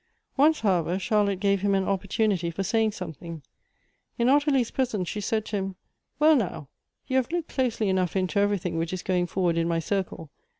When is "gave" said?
1.39-1.61